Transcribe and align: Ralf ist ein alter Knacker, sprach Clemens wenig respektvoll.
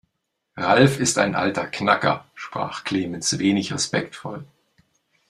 Ralf 0.57 0.99
ist 0.99 1.19
ein 1.19 1.35
alter 1.35 1.67
Knacker, 1.67 2.25
sprach 2.33 2.85
Clemens 2.85 3.37
wenig 3.37 3.71
respektvoll. 3.71 4.47